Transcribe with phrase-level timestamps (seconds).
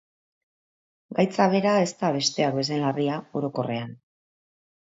[1.19, 3.97] Gaitza bera ez da besteak bezain larria, orokorrean.